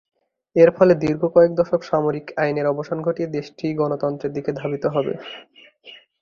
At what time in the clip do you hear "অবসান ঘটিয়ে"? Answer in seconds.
2.67-3.33